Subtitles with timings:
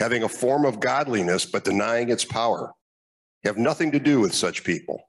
[0.00, 2.72] having a form of godliness but denying its power.
[3.44, 5.02] Have nothing to do with such people.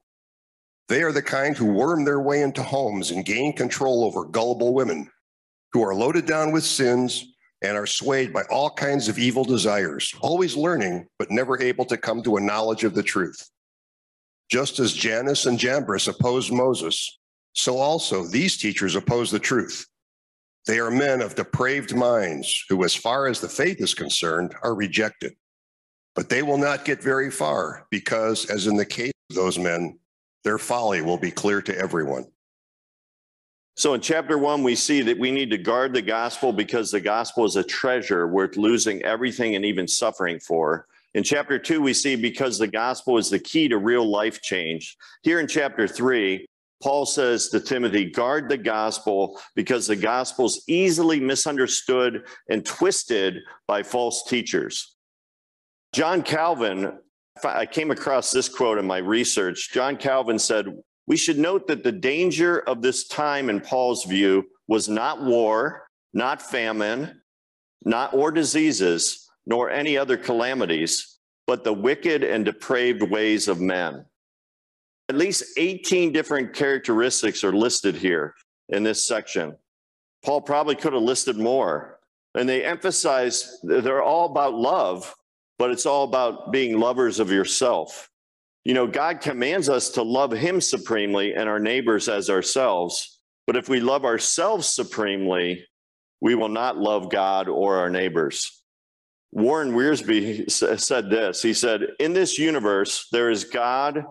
[0.87, 4.73] They are the kind who worm their way into homes and gain control over gullible
[4.73, 5.09] women
[5.73, 7.25] who are loaded down with sins
[7.61, 11.97] and are swayed by all kinds of evil desires, always learning, but never able to
[11.97, 13.49] come to a knowledge of the truth.
[14.51, 17.17] Just as Jannes and Jambres opposed Moses,
[17.53, 19.87] so also these teachers oppose the truth.
[20.65, 24.73] They are men of depraved minds who, as far as the faith is concerned, are
[24.73, 25.33] rejected.
[26.15, 29.99] But they will not get very far because, as in the case of those men,
[30.43, 32.25] their folly will be clear to everyone.
[33.77, 37.01] So in chapter one, we see that we need to guard the gospel because the
[37.01, 40.87] gospel is a treasure worth losing everything and even suffering for.
[41.13, 44.95] In chapter two, we see because the gospel is the key to real life change.
[45.23, 46.45] Here in chapter three,
[46.83, 53.39] Paul says to Timothy, guard the gospel because the gospel is easily misunderstood and twisted
[53.67, 54.95] by false teachers.
[55.93, 56.99] John Calvin,
[57.43, 59.71] I came across this quote in my research.
[59.73, 60.67] John Calvin said,
[61.07, 65.87] we should note that the danger of this time, in Paul's view, was not war,
[66.13, 67.21] not famine,
[67.83, 74.05] not or diseases, nor any other calamities, but the wicked and depraved ways of men.
[75.09, 78.33] At least 18 different characteristics are listed here
[78.69, 79.55] in this section.
[80.23, 81.99] Paul probably could have listed more.
[82.35, 85.13] And they emphasize they're all about love,
[85.57, 88.09] but it's all about being lovers of yourself.
[88.65, 93.19] You know, God commands us to love Him supremely and our neighbors as ourselves.
[93.47, 95.65] But if we love ourselves supremely,
[96.19, 98.63] we will not love God or our neighbors.
[99.31, 104.05] Warren Wiersbe said this He said, In this universe, there is God,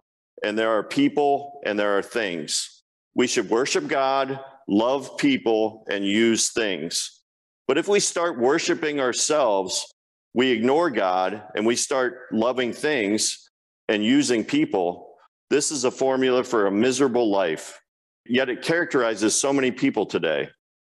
[0.44, 2.82] and there are people, and there are things.
[3.15, 4.38] We should worship God,
[4.69, 7.22] love people, and use things.
[7.66, 9.91] But if we start worshiping ourselves,
[10.34, 13.50] we ignore God and we start loving things,
[13.88, 15.15] and using people,
[15.50, 17.81] this is a formula for a miserable life.
[18.26, 20.49] Yet it characterizes so many people today.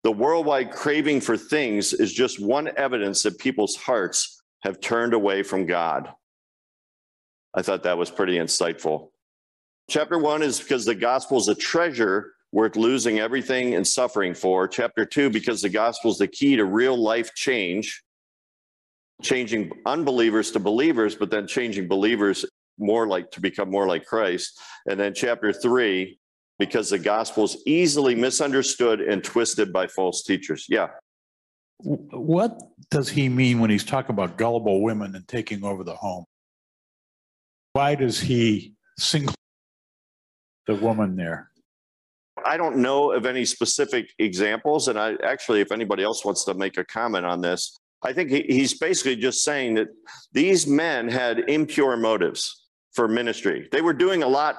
[0.04, 5.42] The worldwide craving for things is just one evidence that people's hearts have turned away
[5.42, 6.12] from God.
[7.54, 9.08] I thought that was pretty insightful.
[9.88, 14.66] Chapter one is because the gospel is a treasure worth losing everything and suffering for.
[14.66, 18.02] Chapter two, because the gospel is the key to real life change,
[19.22, 22.44] changing unbelievers to believers, but then changing believers
[22.78, 24.58] more like to become more like Christ.
[24.88, 26.18] And then chapter three,
[26.58, 30.66] because the gospel is easily misunderstood and twisted by false teachers.
[30.68, 30.88] Yeah.
[31.78, 32.58] What
[32.90, 36.24] does he mean when he's talking about gullible women and taking over the home?
[37.74, 39.34] Why does he single
[40.66, 41.50] the woman there?
[42.44, 44.88] I don't know of any specific examples.
[44.88, 48.30] And I actually, if anybody else wants to make a comment on this, I think
[48.30, 49.88] he, he's basically just saying that
[50.32, 53.68] these men had impure motives for ministry.
[53.72, 54.56] They were doing a lot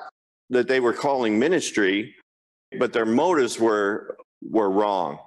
[0.50, 2.16] that they were calling ministry,
[2.80, 5.20] but their motives were were wrong.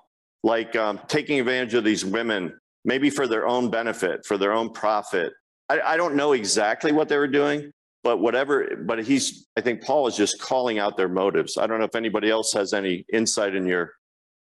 [0.43, 4.71] Like um, taking advantage of these women, maybe for their own benefit, for their own
[4.71, 5.33] profit.
[5.69, 8.77] I, I don't know exactly what they were doing, but whatever.
[8.85, 11.59] But he's, I think Paul is just calling out their motives.
[11.59, 13.95] I don't know if anybody else has any insight in your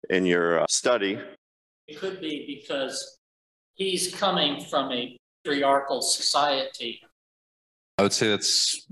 [0.10, 1.20] in your uh, study.
[1.88, 3.20] It could be because
[3.74, 7.02] he's coming from a patriarchal society
[8.00, 8.88] I would say that's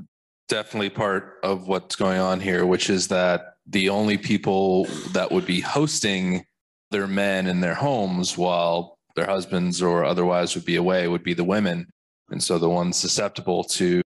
[0.48, 5.46] definitely part of what's going on here, which is that the only people that would
[5.46, 6.44] be hosting
[6.90, 11.36] their men in their homes while their husbands or otherwise would be away would be
[11.36, 11.88] the women.
[12.32, 14.02] And so the ones susceptible to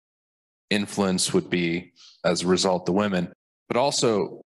[0.70, 1.92] influence would be,
[2.24, 3.32] as a result, the women.
[3.68, 4.42] But also,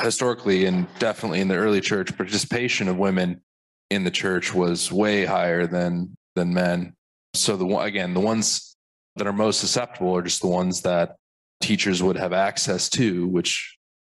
[0.00, 3.42] historically and definitely in the early church, participation of women
[3.90, 6.94] in the church was way higher than than men.
[7.34, 8.76] So the again, the ones
[9.16, 11.16] that are most susceptible are just the ones that
[11.60, 13.76] teachers would have access to, which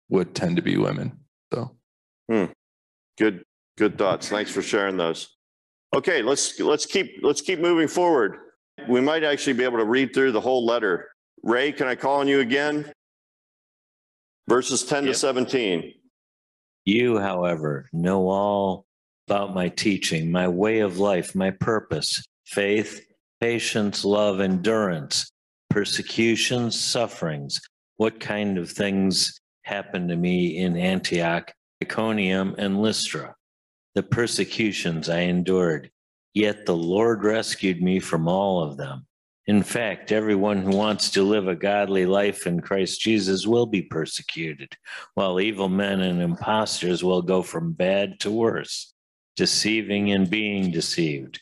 [0.10, 1.20] would tend to be women.
[1.52, 1.76] So
[2.30, 2.46] hmm.
[3.18, 3.44] Good,
[3.78, 4.30] good thoughts.
[4.30, 5.36] Thanks for sharing those.
[5.96, 8.38] Okay, let's, let's keep, let's keep moving forward.
[8.88, 11.10] We might actually be able to read through the whole letter.
[11.44, 12.92] Ray, can I call on you again?
[14.48, 15.94] Verses 10 to 17.
[16.86, 18.86] You, however, know all
[19.28, 23.06] about my teaching, my way of life, my purpose, faith,
[23.42, 25.32] patience, love, endurance,
[25.70, 27.60] persecutions, sufferings.
[27.98, 31.52] What kind of things happened to me in Antioch,
[31.82, 33.36] Iconium, and Lystra?
[33.96, 35.92] The persecutions I endured,
[36.34, 39.06] yet the Lord rescued me from all of them.
[39.46, 43.82] In fact, everyone who wants to live a godly life in Christ Jesus will be
[43.82, 44.78] persecuted
[45.16, 48.94] while evil men and impostors will go from bad to worse,
[49.36, 51.42] deceiving and being deceived.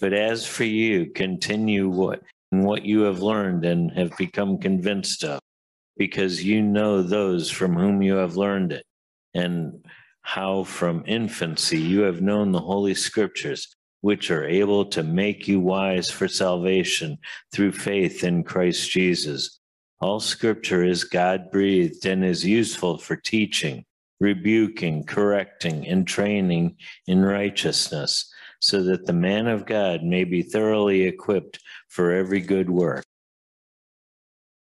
[0.00, 2.22] But as for you, continue what
[2.52, 5.40] in what you have learned and have become convinced of,
[5.96, 8.84] because you know those from whom you have learned it,
[9.34, 9.84] and
[10.22, 15.58] how from infancy you have known the holy scriptures, which are able to make you
[15.58, 17.16] wise for salvation
[17.52, 19.58] through faith in Christ Jesus.
[20.00, 23.84] All scripture is God breathed and is useful for teaching,
[24.20, 26.76] rebuking, correcting, and training
[27.06, 28.28] in righteousness,
[28.60, 33.04] so that the man of God may be thoroughly equipped for every good work.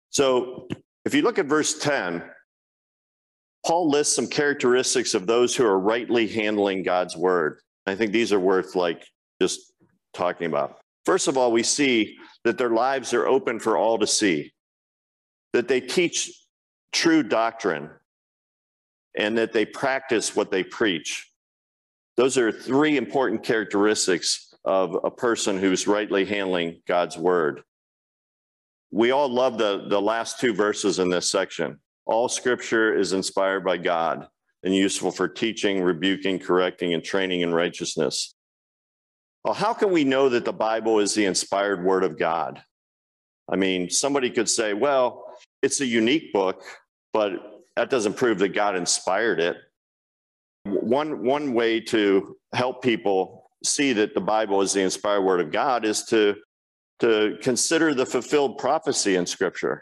[0.10, 0.68] So
[1.06, 2.24] if you look at verse 10,
[3.68, 7.60] Paul lists some characteristics of those who are rightly handling God's word.
[7.86, 9.06] I think these are worth like
[9.42, 9.74] just
[10.14, 10.80] talking about.
[11.06, 14.52] First of all, we see that their lives are open for all to see,
[15.54, 16.32] that they teach
[16.92, 17.90] true doctrine,
[19.16, 21.32] and that they practice what they preach.
[22.18, 27.62] Those are three important characteristics of a person who's rightly handling God's word.
[28.92, 31.80] We all love the, the last two verses in this section.
[32.06, 34.28] All scripture is inspired by God
[34.64, 38.36] and useful for teaching, rebuking, correcting, and training in righteousness.
[39.48, 42.62] Well, how can we know that the Bible is the inspired word of God?
[43.48, 45.24] I mean, somebody could say, well,
[45.62, 46.62] it's a unique book,
[47.14, 47.32] but
[47.78, 49.56] that doesn't prove that God inspired it.
[50.66, 55.50] One, one way to help people see that the Bible is the inspired word of
[55.50, 56.36] God is to,
[57.00, 59.82] to consider the fulfilled prophecy in Scripture.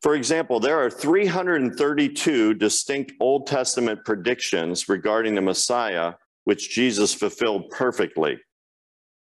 [0.00, 7.70] For example, there are 332 distinct Old Testament predictions regarding the Messiah, which Jesus fulfilled
[7.70, 8.38] perfectly,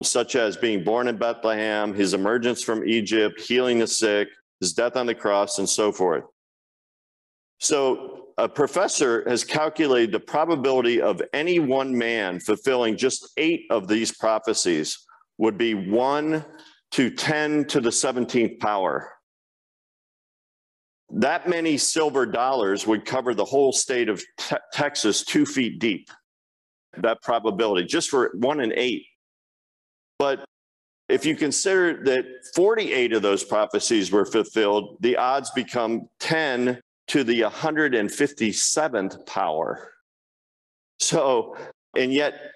[0.03, 4.29] such as being born in Bethlehem, his emergence from Egypt, healing the sick,
[4.61, 6.25] his death on the cross, and so forth.
[7.59, 13.87] So, a professor has calculated the probability of any one man fulfilling just eight of
[13.87, 14.99] these prophecies
[15.37, 16.45] would be one
[16.93, 19.13] to 10 to the 17th power
[21.13, 26.09] that many silver dollars would cover the whole state of te- Texas two feet deep.
[26.97, 29.07] That probability, just for one in eight.
[30.19, 30.45] But
[31.09, 37.25] if you consider that 48 of those prophecies were fulfilled, the odds become 10 to
[37.25, 39.93] the 157th power.
[40.99, 41.57] So,
[41.97, 42.53] and yet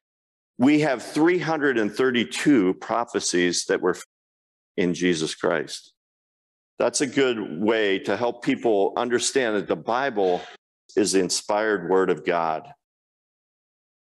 [0.58, 3.96] we have 332 prophecies that were
[4.76, 5.94] in Jesus Christ
[6.78, 10.40] that's a good way to help people understand that the Bible
[10.96, 12.68] is the inspired word of God.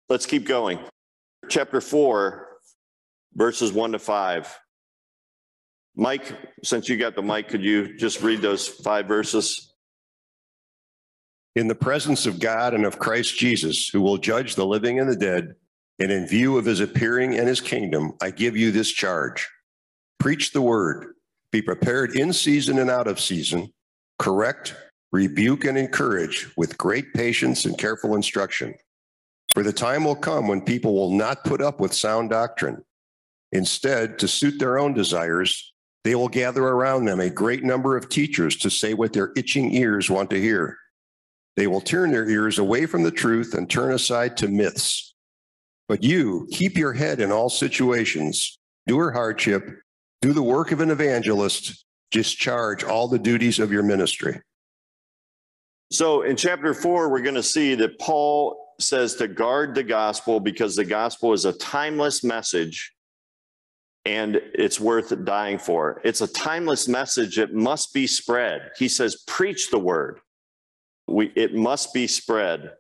[0.09, 0.79] Let's keep going.
[1.51, 2.49] Chapter 4,
[3.35, 4.59] verses 1 to 5.
[5.97, 6.33] Mike,
[6.65, 9.75] since you got the mic, could you just read those five verses?
[11.57, 15.11] In the presence of God and of Christ Jesus, who will judge the living and
[15.11, 15.57] the dead,
[15.99, 19.47] and in view of his appearing and his kingdom, I give you this charge
[20.19, 21.15] preach the word.
[21.53, 23.73] Be prepared in season and out of season.
[24.19, 24.75] Correct,
[25.13, 28.75] rebuke, and encourage with great patience and careful instruction.
[29.55, 32.85] For the time will come when people will not put up with sound doctrine.
[33.53, 35.73] Instead, to suit their own desires,
[36.05, 39.73] they will gather around them a great number of teachers to say what their itching
[39.75, 40.77] ears want to hear.
[41.57, 45.15] They will turn their ears away from the truth and turn aside to myths.
[45.89, 49.81] But you keep your head in all situations, endure hardship,
[50.21, 54.41] do the work of an evangelist, discharge all the duties of your ministry.
[55.91, 60.41] So in chapter 4, we're going to see that Paul says to guard the gospel
[60.41, 62.93] because the gospel is a timeless message
[64.05, 66.01] and it's worth dying for.
[66.05, 68.71] It's a timeless message It must be spread.
[68.79, 70.21] He says, preach the word.
[71.07, 72.73] We, it must be spread.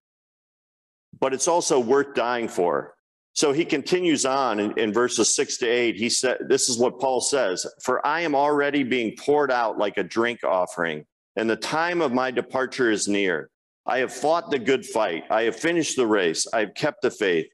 [1.21, 2.95] But it's also worth dying for.
[3.35, 5.97] So he continues on in, in, verses six to eight.
[5.97, 9.97] He said, This is what Paul says For I am already being poured out like
[9.97, 11.05] a drink offering,
[11.37, 13.49] and the time of my departure is near.
[13.88, 15.25] I have fought the good fight.
[15.30, 16.47] I have finished the race.
[16.52, 17.47] I have kept the faith.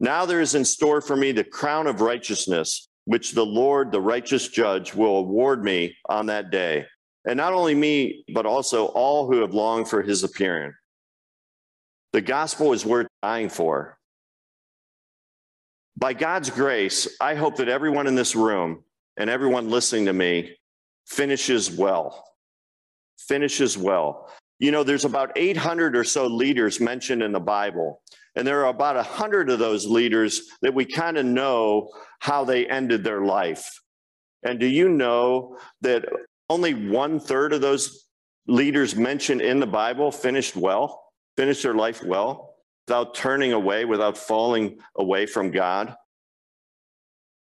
[0.00, 4.00] Now there is in store for me the crown of righteousness, which the Lord, the
[4.00, 6.86] righteous judge, will award me on that day.
[7.24, 10.74] And not only me, but also all who have longed for his appearing.
[12.12, 13.96] The gospel is worth dying for.
[15.96, 18.84] By God's grace, I hope that everyone in this room
[19.16, 20.56] and everyone listening to me
[21.06, 22.24] finishes well.
[23.18, 24.30] Finishes well.
[24.58, 28.02] You know, there's about 800 or so leaders mentioned in the Bible.
[28.34, 32.66] And there are about 100 of those leaders that we kind of know how they
[32.66, 33.68] ended their life.
[34.42, 36.04] And do you know that
[36.48, 38.06] only one third of those
[38.46, 41.02] leaders mentioned in the Bible finished well,
[41.36, 42.54] finished their life well,
[42.86, 45.94] without turning away, without falling away from God?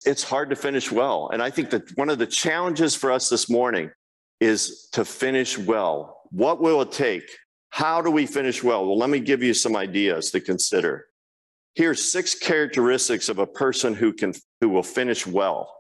[0.04, 1.30] It's hard to finish well.
[1.32, 3.90] And I think that one of the challenges for us this morning
[4.40, 6.15] is to finish well.
[6.30, 7.28] What will it take
[7.76, 8.86] how do we finish well?
[8.86, 11.08] Well, let me give you some ideas to consider.
[11.74, 15.70] Here's six characteristics of a person who can who will finish well.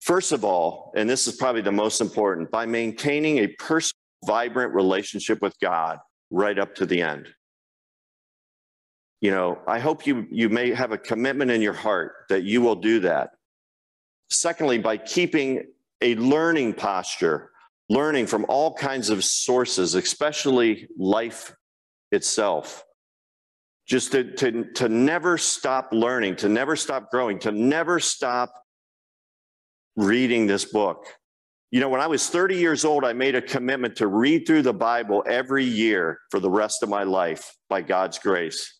[0.00, 4.74] First of all, and this is probably the most important, by maintaining a personal, vibrant
[4.74, 5.98] relationship with God
[6.30, 7.26] right up to the end.
[9.20, 12.60] You know, I hope you you may have a commitment in your heart that you
[12.60, 13.30] will do that.
[14.30, 15.64] Secondly, by keeping
[16.00, 17.50] a learning posture
[17.92, 21.54] learning from all kinds of sources, especially life
[22.10, 22.84] itself.
[23.86, 28.54] Just to, to, to never stop learning, to never stop growing, to never stop
[29.94, 31.04] reading this book.
[31.70, 34.62] You know, when I was 30 years old, I made a commitment to read through
[34.62, 38.78] the Bible every year for the rest of my life by God's grace.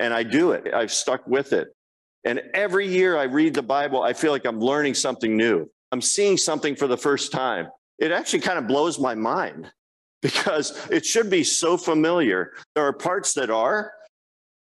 [0.00, 1.68] And I do it, I've stuck with it.
[2.24, 5.66] And every year I read the Bible, I feel like I'm learning something new.
[5.90, 9.70] I'm seeing something for the first time it actually kind of blows my mind
[10.22, 12.52] because it should be so familiar.
[12.74, 13.92] There are parts that are,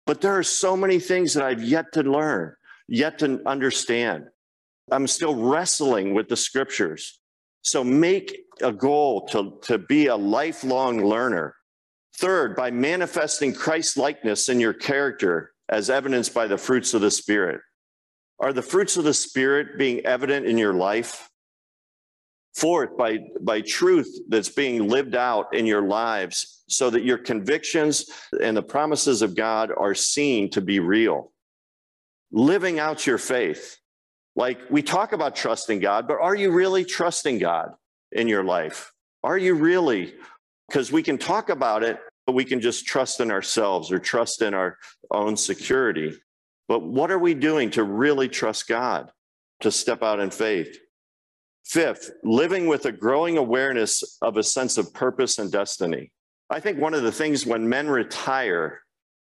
[0.05, 2.55] but there are so many things that I've yet to learn,
[2.88, 4.25] yet to understand.
[4.91, 7.19] I'm still wrestling with the scriptures.
[7.61, 11.55] So make a goal to, to be a lifelong learner.
[12.17, 17.11] Third, by manifesting Christ likeness in your character as evidenced by the fruits of the
[17.11, 17.61] Spirit.
[18.39, 21.29] Are the fruits of the Spirit being evident in your life?
[22.55, 28.05] Fourth, by, by truth that's being lived out in your lives so that your convictions
[28.41, 31.31] and the promises of God are seen to be real.
[32.31, 33.77] Living out your faith.
[34.36, 37.72] Like we talk about trusting God, but are you really trusting God
[38.12, 38.91] in your life?
[39.24, 40.13] Are you really?
[40.67, 44.41] Because we can talk about it, but we can just trust in ourselves or trust
[44.41, 44.77] in our
[45.12, 46.13] own security.
[46.67, 49.12] But what are we doing to really trust God,
[49.62, 50.77] to step out in faith?
[51.65, 56.12] Fifth, living with a growing awareness of a sense of purpose and destiny.
[56.50, 58.82] I think one of the things when men retire,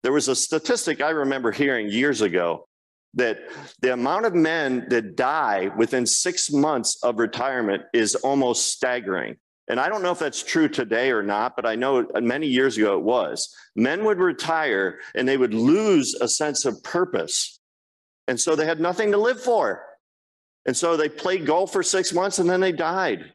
[0.03, 2.67] there was a statistic I remember hearing years ago
[3.15, 3.39] that
[3.81, 9.35] the amount of men that die within six months of retirement is almost staggering.
[9.67, 12.77] And I don't know if that's true today or not, but I know many years
[12.77, 13.53] ago it was.
[13.75, 17.59] Men would retire and they would lose a sense of purpose.
[18.27, 19.83] And so they had nothing to live for.
[20.69, 23.33] And so they played golf for six months and then they died.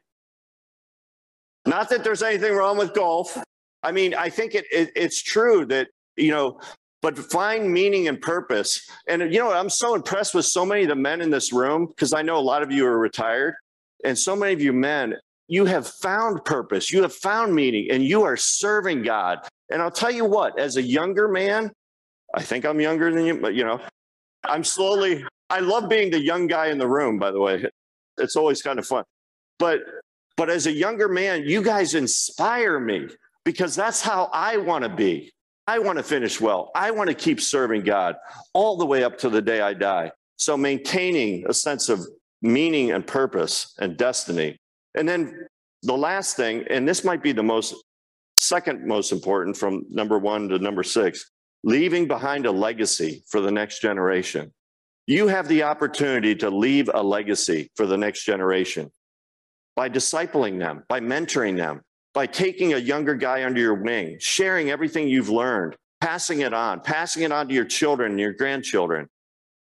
[1.67, 3.37] Not that there's anything wrong with golf.
[3.83, 6.61] I mean, I think it, it, it's true that, you know,
[7.03, 8.89] but find meaning and purpose.
[9.09, 11.87] And, you know, I'm so impressed with so many of the men in this room
[11.87, 13.57] because I know a lot of you are retired.
[14.05, 15.17] And so many of you men,
[15.49, 19.41] you have found purpose, you have found meaning, and you are serving God.
[19.73, 21.73] And I'll tell you what, as a younger man,
[22.33, 23.81] I think I'm younger than you, but, you know,
[24.45, 27.65] I'm slowly I love being the young guy in the room, by the way.
[28.19, 29.05] It's always kind of fun.
[29.59, 29.81] But
[30.37, 33.09] but as a younger man, you guys inspire me
[33.45, 35.33] because that's how I want to be.
[35.67, 36.71] I want to finish well.
[36.75, 38.17] I want to keep serving God
[38.53, 40.11] all the way up to the day I die.
[40.37, 42.07] So maintaining a sense of
[42.43, 44.59] meaning and purpose and destiny.
[44.95, 45.47] And then
[45.83, 47.75] the last thing, and this might be the most
[48.37, 51.31] second most important from number one to number six,
[51.63, 54.53] leaving behind a legacy for the next generation.
[55.07, 58.91] You have the opportunity to leave a legacy for the next generation
[59.77, 61.83] by discipling them, by mentoring them,
[62.15, 66.81] by taking a younger guy under your wing, sharing everything you've learned, passing it on,
[66.81, 69.09] passing it on to your children your grandchildren.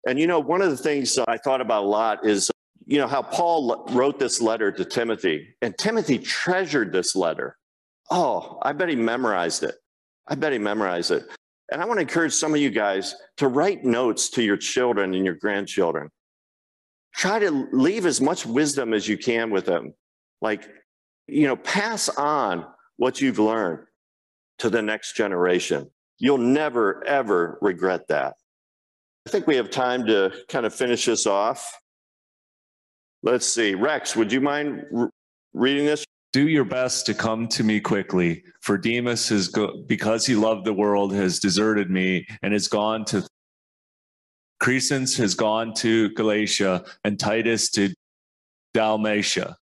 [0.06, 2.50] And you know, one of the things I thought about a lot is,
[2.86, 7.56] you know, how Paul wrote this letter to Timothy, and Timothy treasured this letter.
[8.10, 9.74] Oh, I bet he memorized it.
[10.28, 11.26] I bet he memorized it.
[11.70, 15.14] And I want to encourage some of you guys to write notes to your children
[15.14, 16.10] and your grandchildren.
[17.14, 19.94] Try to leave as much wisdom as you can with them.
[20.40, 20.68] Like,
[21.26, 22.66] you know, pass on
[22.98, 23.86] what you've learned
[24.58, 25.90] to the next generation.
[26.18, 28.36] You'll never, ever regret that.
[29.26, 31.78] I think we have time to kind of finish this off.
[33.22, 33.74] Let's see.
[33.74, 34.84] Rex, would you mind
[35.52, 36.04] reading this?
[36.32, 40.64] Do your best to come to me quickly, for Demas has go- because he loved
[40.64, 43.24] the world has deserted me and has gone to
[44.60, 47.94] Crescens has gone to Galatia and Titus to
[48.74, 49.54] Dalmatia.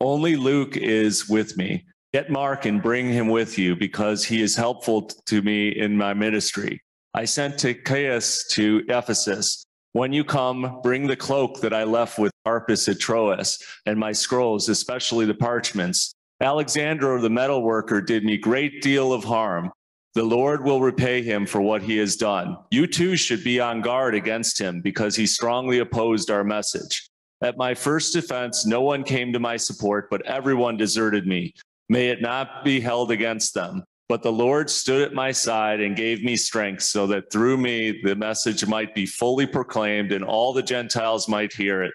[0.00, 1.86] Only Luke is with me.
[2.12, 6.14] Get Mark and bring him with you because he is helpful to me in my
[6.14, 6.80] ministry.
[7.14, 9.64] I sent to Tychicus to Ephesus.
[9.92, 14.12] When you come, bring the cloak that I left with Carpus at Troas and my
[14.12, 16.15] scrolls, especially the parchments.
[16.40, 19.72] Alexander, the metal worker did me great deal of harm.
[20.14, 22.58] The Lord will repay him for what he has done.
[22.70, 27.08] You too should be on guard against him because he strongly opposed our message.
[27.42, 31.54] At my first defense, no one came to my support, but everyone deserted me.
[31.88, 33.84] May it not be held against them.
[34.08, 38.00] But the Lord stood at my side and gave me strength so that through me
[38.04, 41.92] the message might be fully proclaimed and all the Gentiles might hear it.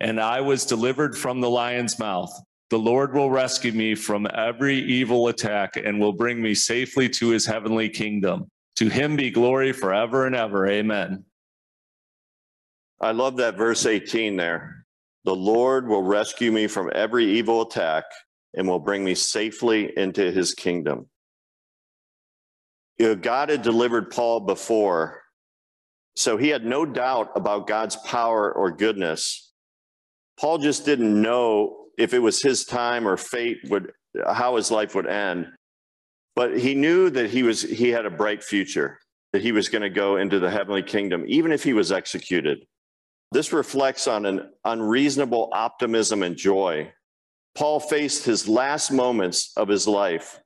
[0.00, 2.32] And I was delivered from the lion's mouth.
[2.70, 7.30] The Lord will rescue me from every evil attack and will bring me safely to
[7.30, 8.48] his heavenly kingdom.
[8.76, 10.68] To him be glory forever and ever.
[10.68, 11.24] Amen.
[13.00, 14.86] I love that verse 18 there.
[15.24, 18.04] The Lord will rescue me from every evil attack
[18.54, 21.08] and will bring me safely into his kingdom.
[22.98, 25.22] You know, God had delivered Paul before,
[26.14, 29.52] so he had no doubt about God's power or goodness.
[30.38, 33.92] Paul just didn't know if it was his time or fate would
[34.26, 35.46] how his life would end.
[36.34, 38.98] But he knew that he was he had a bright future,
[39.32, 42.64] that he was going to go into the heavenly kingdom even if he was executed.
[43.32, 46.92] This reflects on an unreasonable optimism and joy.
[47.54, 50.40] Paul faced his last moments of his life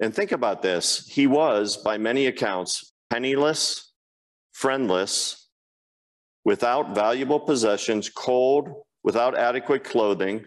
[0.00, 3.92] and think about this he was, by many accounts, penniless,
[4.52, 5.48] friendless,
[6.44, 8.70] without valuable possessions, cold,
[9.04, 10.46] without adequate clothing,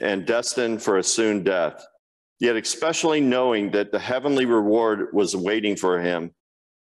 [0.00, 1.84] and destined for a soon death.
[2.40, 6.32] Yet, especially knowing that the heavenly reward was waiting for him,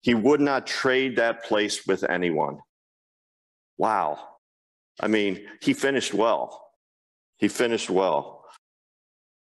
[0.02, 2.60] he would not trade that place with anyone.
[3.78, 4.20] Wow.
[5.00, 6.68] I mean, he finished well.
[7.38, 8.46] He finished well.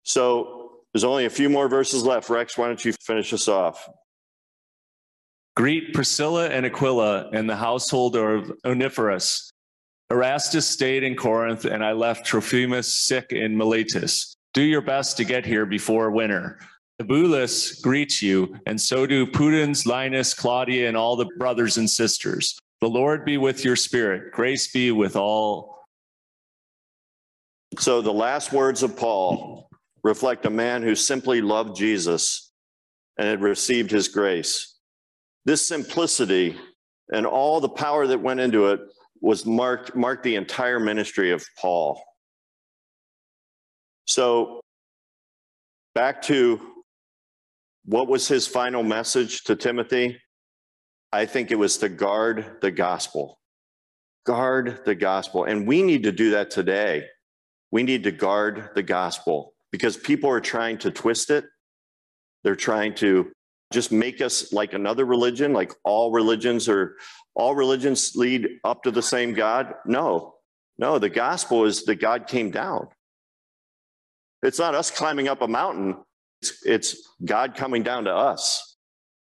[0.03, 0.61] So,
[0.93, 2.29] there's only a few more verses left.
[2.29, 3.87] Rex, why don't you finish us off?
[5.55, 9.50] Greet Priscilla and Aquila and the household of Onesiphorus.
[10.11, 14.35] Erastus stayed in Corinth, and I left Trophimus sick in Miletus.
[14.53, 16.59] Do your best to get here before winter.
[16.99, 22.59] Eubulus greets you, and so do Pudens, Linus, Claudia, and all the brothers and sisters.
[22.81, 24.33] The Lord be with your spirit.
[24.33, 25.85] Grace be with all.
[27.79, 29.69] So, the last words of Paul
[30.03, 32.51] reflect a man who simply loved Jesus
[33.17, 34.77] and had received his grace.
[35.45, 36.57] This simplicity
[37.13, 38.81] and all the power that went into it
[39.21, 42.03] was marked, marked the entire ministry of Paul.
[44.05, 44.61] So,
[45.93, 46.59] back to
[47.85, 50.19] what was his final message to Timothy?
[51.13, 53.39] I think it was to guard the gospel.
[54.25, 55.45] Guard the gospel.
[55.45, 57.05] And we need to do that today.
[57.71, 61.45] We need to guard the gospel because people are trying to twist it.
[62.43, 63.31] They're trying to
[63.71, 66.97] just make us like another religion, like all religions are,
[67.35, 69.73] all religions lead up to the same God.
[69.85, 70.35] No,
[70.77, 72.87] no, the gospel is that God came down.
[74.43, 75.97] It's not us climbing up a mountain,
[76.41, 78.77] it's, it's God coming down to us.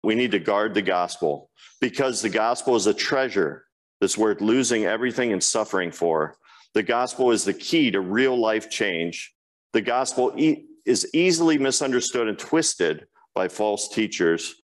[0.04, 1.50] We need to guard the gospel
[1.82, 3.66] because the gospel is a treasure
[4.02, 6.38] that's worth losing everything and suffering for.
[6.74, 9.36] The gospel is the key to real life change
[9.76, 13.06] the gospel e- is easily misunderstood and twisted
[13.36, 14.56] by false teachers,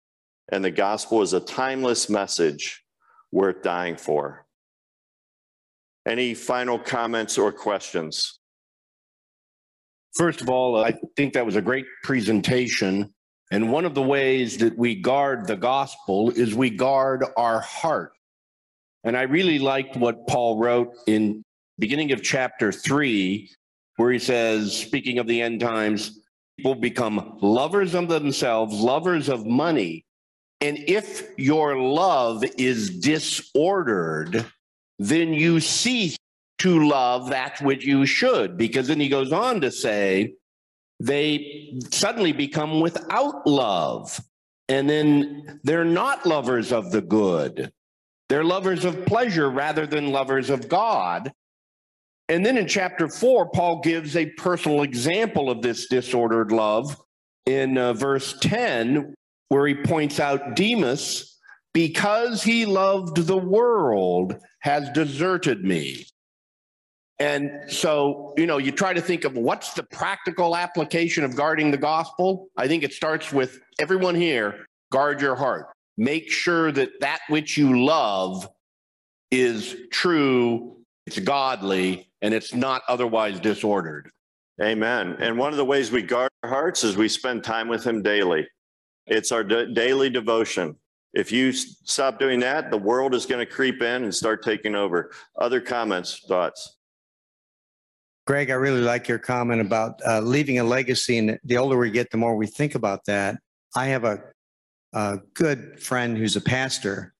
[0.51, 2.83] and the gospel is a timeless message
[3.31, 4.45] worth dying for.
[6.07, 8.39] Any final comments or questions?
[10.15, 13.13] First of all, I think that was a great presentation.
[13.51, 18.13] And one of the ways that we guard the gospel is we guard our heart.
[19.03, 21.43] And I really liked what Paul wrote in
[21.77, 23.49] beginning of chapter 3
[23.97, 26.20] where he says, speaking of the end times,
[26.57, 30.05] people become lovers of themselves, lovers of money.
[30.59, 34.45] And if your love is disordered,
[34.99, 36.17] then you cease
[36.59, 38.57] to love that which you should.
[38.57, 40.35] Because then he goes on to say,
[40.99, 44.19] they suddenly become without love
[44.71, 47.73] And then they're not lovers of the good.
[48.29, 51.33] They're lovers of pleasure rather than lovers of God.
[52.31, 56.95] And then in chapter four, Paul gives a personal example of this disordered love
[57.45, 59.13] in uh, verse 10,
[59.49, 61.37] where he points out Demas,
[61.73, 66.05] because he loved the world, has deserted me.
[67.19, 71.69] And so, you know, you try to think of what's the practical application of guarding
[71.69, 72.47] the gospel.
[72.55, 75.65] I think it starts with everyone here guard your heart.
[75.97, 78.47] Make sure that that which you love
[79.31, 84.11] is true, it's godly, and it's not otherwise disordered.
[84.61, 85.15] Amen.
[85.19, 88.01] And one of the ways we guard our hearts is we spend time with Him
[88.01, 88.47] daily.
[89.07, 90.75] It's our da- daily devotion.
[91.13, 94.43] If you s- stop doing that, the world is going to creep in and start
[94.43, 95.11] taking over.
[95.37, 96.77] Other comments, thoughts?
[98.27, 101.17] Greg, I really like your comment about uh, leaving a legacy.
[101.17, 103.39] And the older we get, the more we think about that.
[103.75, 104.21] I have a,
[104.93, 107.13] a good friend who's a pastor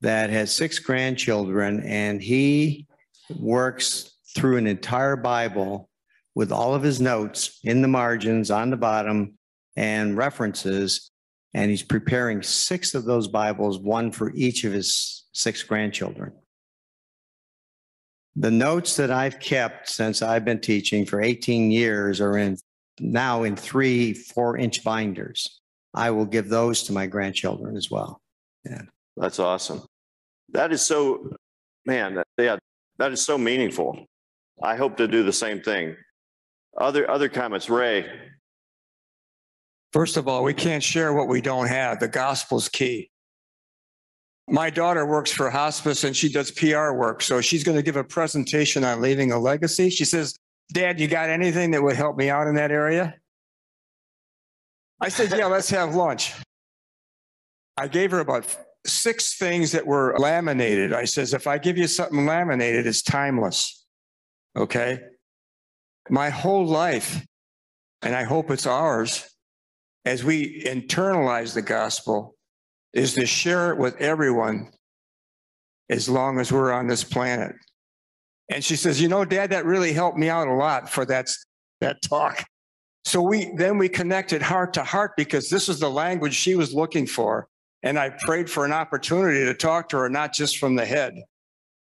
[0.00, 2.86] that has six grandchildren, and he
[3.38, 5.88] works through an entire Bible
[6.34, 9.38] with all of his notes in the margins, on the bottom,
[9.76, 11.10] and references.
[11.54, 16.32] And he's preparing six of those Bibles, one for each of his six grandchildren.
[18.34, 22.56] The notes that I've kept since I've been teaching for 18 years are in
[22.98, 25.60] now in three, four inch binders.
[25.94, 28.22] I will give those to my grandchildren as well.
[28.64, 28.82] Yeah.
[29.16, 29.82] That's awesome.
[30.50, 31.34] That is so,
[31.84, 32.56] man, yeah,
[32.98, 34.06] that is so meaningful.
[34.62, 35.96] I hope to do the same thing.
[36.80, 38.06] Other, other comments, Ray?
[39.92, 42.00] First of all, we can't share what we don't have.
[42.00, 43.10] The gospel's key.
[44.48, 47.22] My daughter works for hospice and she does PR work.
[47.22, 49.90] So she's going to give a presentation on leaving a legacy.
[49.90, 50.36] She says,
[50.72, 53.14] Dad, you got anything that would help me out in that area?
[55.00, 56.32] I said, Yeah, let's have lunch.
[57.76, 58.46] I gave her about
[58.86, 60.92] six things that were laminated.
[60.92, 63.81] I says, If I give you something laminated, it's timeless.
[64.56, 65.00] Okay.
[66.10, 67.24] My whole life,
[68.02, 69.28] and I hope it's ours,
[70.04, 72.34] as we internalize the gospel
[72.92, 74.70] is to share it with everyone
[75.88, 77.54] as long as we're on this planet.
[78.50, 81.30] And she says, you know, dad, that really helped me out a lot for that,
[81.80, 82.44] that talk.
[83.04, 86.74] So we, then we connected heart to heart because this is the language she was
[86.74, 87.48] looking for.
[87.82, 91.14] And I prayed for an opportunity to talk to her, not just from the head.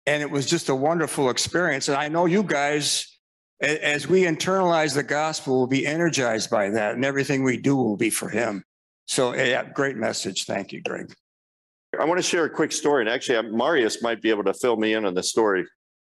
[0.07, 1.87] And it was just a wonderful experience.
[1.87, 3.17] And I know you guys,
[3.61, 7.97] as we internalize the gospel, will be energized by that, and everything we do will
[7.97, 8.63] be for Him.
[9.07, 10.45] So, yeah, great message.
[10.45, 11.13] Thank you, Greg.
[11.99, 14.75] I want to share a quick story, and actually, Marius might be able to fill
[14.75, 15.65] me in on the story.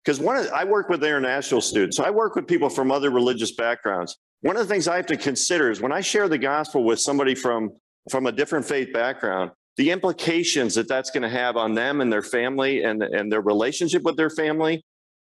[0.05, 3.11] Because one, of, I work with international students, so I work with people from other
[3.11, 4.17] religious backgrounds.
[4.43, 7.01] One of the things I have to consider is when I share the gospel with
[7.01, 7.71] somebody from
[8.09, 12.13] from a different faith background, the implications that that's going to have on them and
[12.13, 14.83] their family and and their relationship with their family.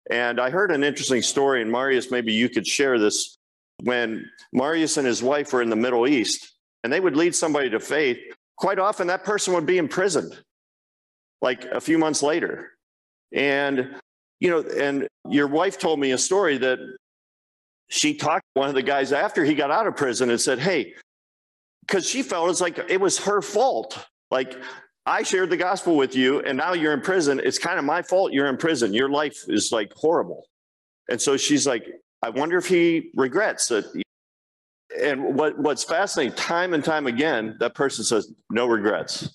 [0.09, 3.37] And I heard an interesting story, and Marius, maybe you could share this.
[3.83, 7.69] When Marius and his wife were in the Middle East, and they would lead somebody
[7.69, 8.17] to faith,
[8.57, 10.37] quite often that person would be imprisoned
[11.41, 12.71] like a few months later.
[13.33, 13.95] And,
[14.39, 16.79] you know, and your wife told me a story that
[17.89, 20.59] she talked to one of the guys after he got out of prison and said,
[20.59, 20.93] Hey,
[21.81, 24.05] because she felt it's like it was her fault.
[24.31, 24.61] Like,
[25.05, 27.41] I shared the gospel with you and now you're in prison.
[27.43, 28.93] It's kind of my fault you're in prison.
[28.93, 30.45] Your life is like horrible.
[31.09, 31.85] And so she's like,
[32.21, 33.85] I wonder if he regrets that
[35.01, 39.29] and what, what's fascinating, time and time again, that person says, no regrets.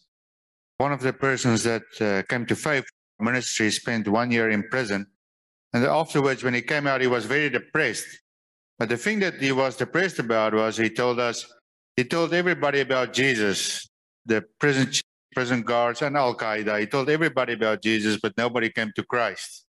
[0.78, 2.85] One of the persons that uh, came to faith
[3.18, 5.06] ministry spent one year in prison.
[5.72, 8.06] And afterwards, when he came out, he was very depressed.
[8.78, 11.46] But the thing that he was depressed about was he told us,
[11.96, 13.88] he told everybody about Jesus,
[14.27, 14.91] the prison,
[15.35, 16.81] prison guards and Al Qaeda.
[16.81, 19.65] He told everybody about Jesus, but nobody came to Christ.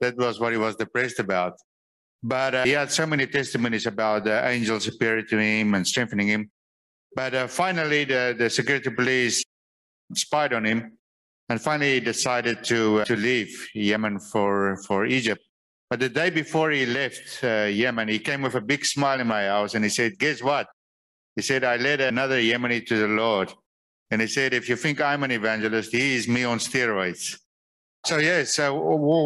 [0.00, 1.54] That was what he was depressed about.
[2.22, 6.28] But uh, he had so many testimonies about the angels appearing to him and strengthening
[6.28, 6.50] him.
[7.14, 9.44] But uh, finally, the, the security police
[10.14, 10.98] spied on him,
[11.48, 15.42] and finally he decided to uh, to leave Yemen for for Egypt.
[15.90, 19.26] But the day before he left uh, Yemen, he came with a big smile in
[19.26, 20.66] my house, and he said, "Guess what?"
[21.36, 23.52] He said, "I led another Yemeni to the Lord."
[24.14, 27.36] And he said, "If you think I'm an evangelist, he is me on steroids."
[28.06, 28.74] So yeah, so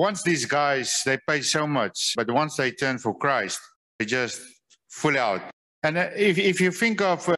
[0.06, 3.60] once these guys they pay so much, but once they turn for Christ,
[3.98, 4.40] they just
[4.88, 5.42] full out.
[5.82, 7.34] And uh, if if you think of, uh,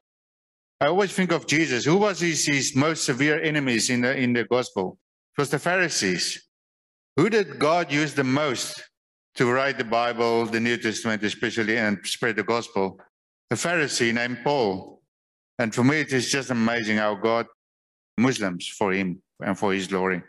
[0.80, 1.84] I always think of Jesus.
[1.84, 4.96] Who was his, his most severe enemies in the in the gospel?
[5.36, 6.46] It was the Pharisees.
[7.16, 8.80] Who did God use the most
[9.34, 13.00] to write the Bible, the New Testament especially, and spread the gospel?
[13.50, 14.99] A Pharisee named Paul.
[15.60, 17.46] And for me, it is just amazing how God
[18.16, 20.22] Muslims for him and for his glory.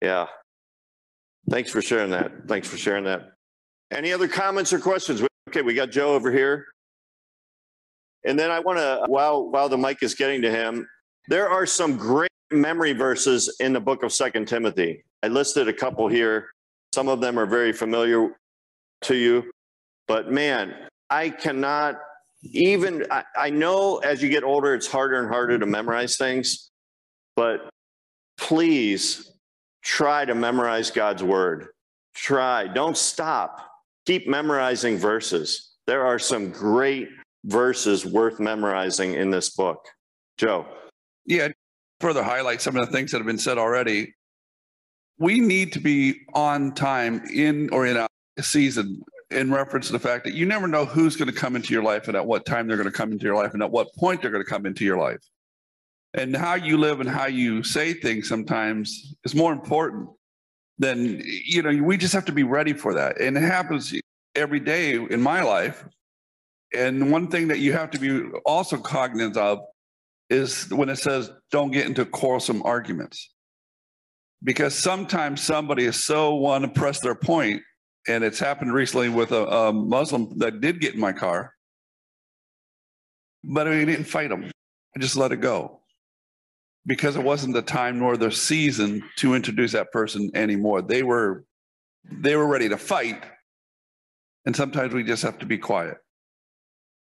[0.00, 0.26] Yeah.
[1.50, 2.30] Thanks for sharing that.
[2.46, 3.32] Thanks for sharing that.
[3.90, 5.26] Any other comments or questions?
[5.48, 6.66] Okay, we got Joe over here.
[8.24, 10.86] And then I want to, while while the mic is getting to him,
[11.26, 15.02] there are some great memory verses in the book of Second Timothy.
[15.24, 16.50] I listed a couple here.
[16.94, 18.36] Some of them are very familiar
[19.02, 19.50] to you,
[20.06, 20.74] but man,
[21.10, 21.96] I cannot
[22.42, 23.06] even.
[23.10, 26.70] I, I know as you get older, it's harder and harder to memorize things,
[27.36, 27.68] but
[28.36, 29.32] please
[29.82, 31.68] try to memorize God's word.
[32.14, 32.66] Try.
[32.66, 33.68] Don't stop.
[34.06, 35.76] Keep memorizing verses.
[35.86, 37.08] There are some great
[37.44, 39.86] verses worth memorizing in this book.
[40.36, 40.66] Joe.
[41.26, 41.48] Yeah,
[42.00, 44.14] further highlight some of the things that have been said already.
[45.18, 48.08] We need to be on time in or in a
[48.42, 51.72] season in reference to the fact that you never know who's going to come into
[51.72, 53.70] your life and at what time they're going to come into your life and at
[53.70, 55.20] what point they're going to come into your life.
[56.14, 60.08] And how you live and how you say things sometimes is more important
[60.78, 63.20] than, you know, we just have to be ready for that.
[63.20, 63.92] And it happens
[64.34, 65.84] every day in my life.
[66.74, 69.60] And one thing that you have to be also cognizant of
[70.30, 73.34] is when it says don't get into quarrelsome arguments.
[74.42, 77.60] Because sometimes somebody is so want to press their point,
[78.08, 81.54] and it's happened recently with a, a Muslim that did get in my car,
[83.44, 84.50] but I didn't fight him.
[84.96, 85.80] I just let it go
[86.86, 90.82] because it wasn't the time nor the season to introduce that person anymore.
[90.82, 91.44] They were
[92.10, 93.22] they were ready to fight,
[94.46, 95.98] and sometimes we just have to be quiet.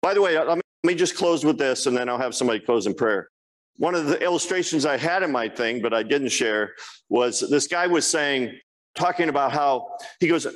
[0.03, 2.35] By the way, let me, let me just close with this and then I'll have
[2.35, 3.29] somebody close in prayer.
[3.77, 6.75] One of the illustrations I had in my thing, but I didn't share,
[7.09, 8.59] was this guy was saying,
[8.95, 10.47] talking about how he goes,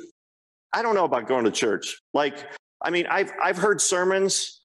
[0.75, 2.01] I don't know about going to church.
[2.13, 2.35] Like,
[2.81, 4.61] I mean, I've, I've heard sermons,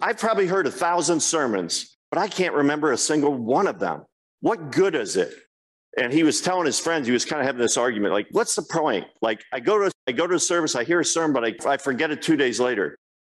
[0.00, 4.04] I've probably heard a thousand sermons, but I can't remember a single one of them.
[4.40, 5.32] What good is it?
[5.96, 8.56] And he was telling his friends, he was kind of having this argument, like, what's
[8.56, 9.06] the point?
[9.22, 11.72] Like, I go to I go to a service, I hear a sermon, but I,
[11.72, 12.98] I forget it two days later.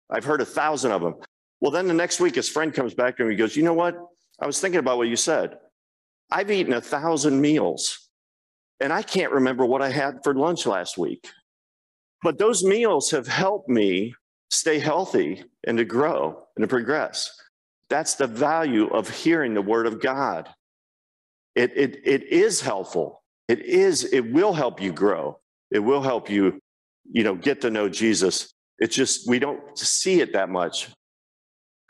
[0.09, 1.15] I've heard a thousand of them.
[1.59, 3.29] Well, then the next week, his friend comes back to him.
[3.29, 3.97] He goes, You know what?
[4.39, 5.57] I was thinking about what you said.
[6.31, 8.09] I've eaten a thousand meals
[8.79, 11.27] and I can't remember what I had for lunch last week.
[12.25, 14.15] But those meals have helped me
[14.49, 17.29] stay healthy and to grow and to progress.
[17.87, 20.49] That's the value of hearing the word of God.
[21.53, 23.21] It, it, it is helpful.
[23.47, 25.37] It is, it will help you grow.
[25.69, 26.59] It will help you,
[27.11, 28.51] you know, get to know Jesus.
[28.79, 30.89] It's just, we don't see it that much.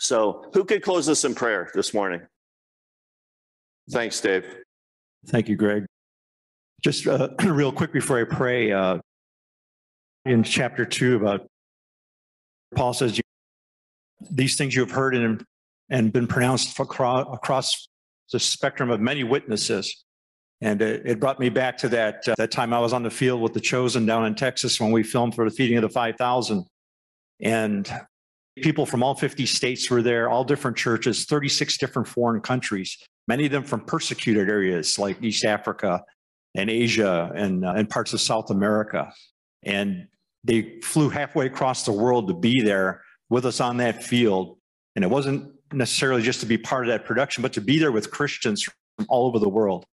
[0.01, 2.19] So, who could close us in prayer this morning?
[3.89, 4.45] Thanks, Dave.
[5.27, 5.85] Thank you, Greg.
[6.83, 8.97] Just uh, real quick before I pray, uh,
[10.25, 11.47] in chapter two, about
[12.75, 13.19] Paul says,
[14.29, 15.43] These things you have heard and,
[15.89, 17.87] and been pronounced across, across
[18.31, 20.03] the spectrum of many witnesses.
[20.61, 23.09] And it, it brought me back to that, uh, that time I was on the
[23.09, 25.89] field with the Chosen down in Texas when we filmed for the feeding of the
[25.89, 26.65] 5,000.
[27.41, 27.91] And
[28.61, 33.45] people from all 50 states were there, all different churches, 36 different foreign countries, many
[33.45, 36.03] of them from persecuted areas like East Africa
[36.55, 39.11] and Asia and, uh, and parts of South America.
[39.63, 40.07] And
[40.45, 44.57] they flew halfway across the world to be there with us on that field.
[44.95, 47.91] And it wasn't necessarily just to be part of that production, but to be there
[47.91, 49.85] with Christians from all over the world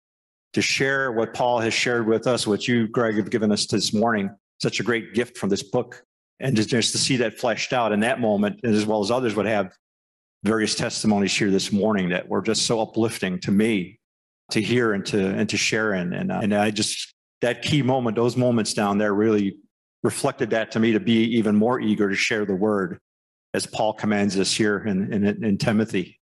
[0.54, 3.94] to share what Paul has shared with us, what you, Greg, have given us this
[3.94, 4.30] morning.
[4.62, 6.04] Such a great gift from this book
[6.40, 9.36] and just, just to see that fleshed out in that moment, as well as others
[9.36, 9.74] would have
[10.44, 14.00] various testimonies here this morning that were just so uplifting to me
[14.50, 16.14] to hear and to and to share in.
[16.14, 19.58] And uh, and I just that key moment, those moments down there, really
[20.04, 23.00] reflected that to me to be even more eager to share the word,
[23.54, 26.20] as Paul commands us here in in, in Timothy.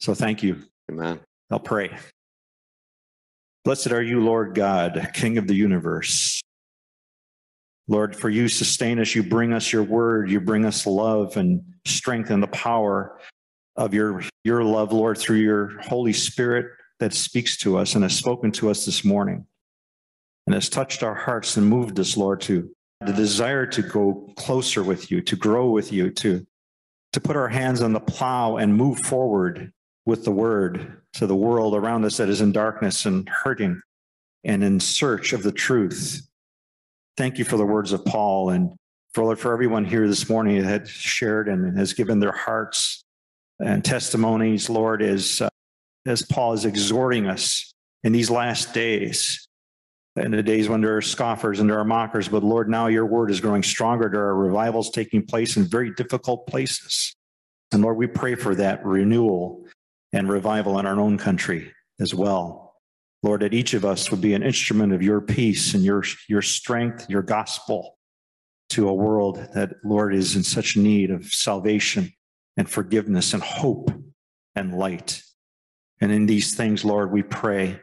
[0.00, 0.62] So thank you.
[0.90, 1.20] Amen.
[1.50, 1.96] I'll pray.
[3.64, 6.40] Blessed are you, Lord God, King of the universe.
[7.88, 11.62] Lord, for you sustain us, you bring us your word, you bring us love and
[11.84, 13.18] strength and the power
[13.76, 16.66] of your, your love, Lord, through your Holy Spirit
[16.98, 19.46] that speaks to us and has spoken to us this morning
[20.46, 22.70] and has touched our hearts and moved us, Lord, to
[23.04, 26.46] the desire to go closer with you, to grow with you, to,
[27.12, 29.72] to put our hands on the plow and move forward
[30.06, 33.80] with the word to the world around us that is in darkness and hurting
[34.44, 36.26] and in search of the truth.
[37.16, 38.70] Thank you for the words of Paul and
[39.12, 43.02] for for everyone here this morning that shared and has given their hearts
[43.58, 45.48] and testimonies, Lord, as, uh,
[46.04, 47.72] as Paul is exhorting us
[48.04, 49.45] in these last days,
[50.16, 52.28] in the days when there are scoffers and there are mockers.
[52.28, 54.08] But Lord, now your word is growing stronger.
[54.08, 57.14] There are revivals taking place in very difficult places.
[57.72, 59.66] And Lord, we pray for that renewal
[60.12, 62.74] and revival in our own country as well.
[63.22, 66.42] Lord, that each of us would be an instrument of your peace and your, your
[66.42, 67.96] strength, your gospel
[68.70, 72.12] to a world that, Lord, is in such need of salvation
[72.56, 73.90] and forgiveness and hope
[74.54, 75.22] and light.
[76.00, 77.80] And in these things, Lord, we pray,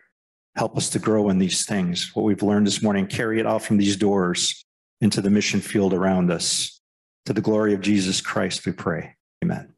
[0.55, 2.11] help us to grow in these things.
[2.13, 4.65] What we've learned this morning, carry it out from these doors
[5.01, 6.79] into the mission field around us.
[7.25, 9.15] To the glory of Jesus Christ, we pray.
[9.43, 9.73] Amen.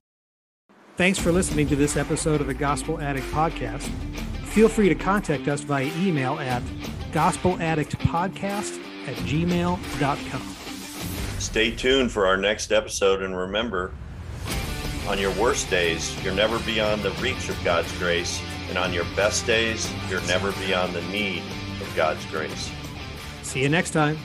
[0.98, 3.90] Thanks for listening to this episode of the Gospel Addict Podcast.
[4.46, 6.64] Feel free to contact us via email at
[7.12, 10.42] gospeladdictpodcast at gmail.com.
[11.40, 13.94] Stay tuned for our next episode and remember,
[15.08, 18.42] on your worst days, you're never beyond the reach of God's grace.
[18.70, 21.44] And on your best days, you're never beyond the need
[21.82, 22.72] of God's grace.
[23.44, 24.18] See you next time.